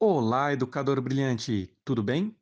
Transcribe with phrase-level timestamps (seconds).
[0.00, 2.36] Olá, educador brilhante, tudo bem?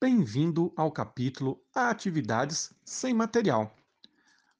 [0.00, 3.76] Bem-vindo ao capítulo Atividades sem material.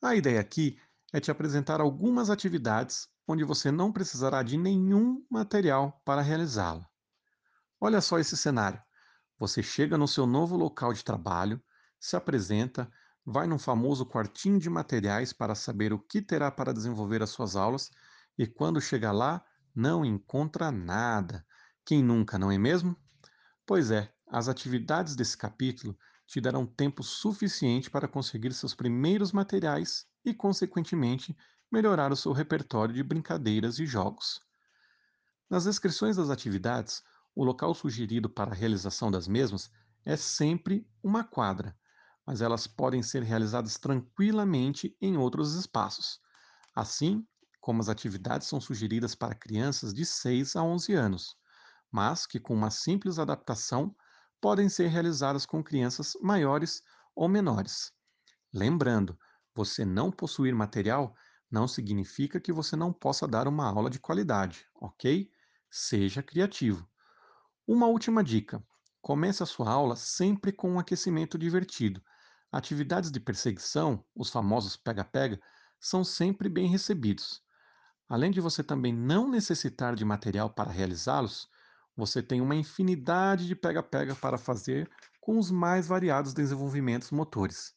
[0.03, 0.79] A ideia aqui
[1.13, 6.87] é te apresentar algumas atividades onde você não precisará de nenhum material para realizá-la.
[7.81, 8.83] Olha só esse cenário.
[9.39, 11.63] Você chega no seu novo local de trabalho,
[12.01, 12.91] se apresenta,
[13.25, 17.55] vai num famoso quartinho de materiais para saber o que terá para desenvolver as suas
[17.55, 17.91] aulas
[18.37, 19.43] e quando chega lá,
[19.73, 21.47] não encontra nada.
[21.89, 22.95] Quem nunca, não é mesmo?
[23.65, 30.07] Pois é, as atividades desse capítulo te darão tempo suficiente para conseguir seus primeiros materiais
[30.23, 31.35] e, consequentemente,
[31.73, 34.39] melhorar o seu repertório de brincadeiras e jogos.
[35.49, 37.03] Nas descrições das atividades,
[37.35, 39.71] o local sugerido para a realização das mesmas
[40.05, 41.75] é sempre uma quadra,
[42.27, 46.21] mas elas podem ser realizadas tranquilamente em outros espaços,
[46.77, 47.27] assim
[47.63, 51.38] como as atividades são sugeridas para crianças de 6 a 11 anos,
[51.91, 53.95] mas que com uma simples adaptação
[54.41, 56.83] podem ser realizadas com crianças maiores
[57.15, 57.93] ou menores.
[58.53, 59.19] Lembrando,
[59.55, 61.15] você não possuir material
[61.51, 65.31] não significa que você não possa dar uma aula de qualidade, ok?
[65.71, 66.89] Seja criativo.
[67.67, 68.63] Uma última dica:
[69.01, 72.03] comece a sua aula sempre com um aquecimento divertido.
[72.53, 75.41] Atividades de perseguição, os famosos pega-pega,
[75.81, 77.43] são sempre bem recebidos.
[78.09, 81.49] Além de você também não necessitar de material para realizá-los,
[81.99, 84.89] você tem uma infinidade de pega-pega para fazer
[85.21, 87.75] com os mais variados desenvolvimentos motores.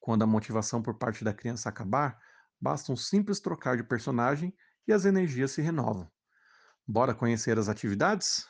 [0.00, 2.18] Quando a motivação por parte da criança acabar,
[2.60, 4.52] basta um simples trocar de personagem
[4.84, 6.10] e as energias se renovam.
[6.84, 8.44] Bora conhecer as atividades?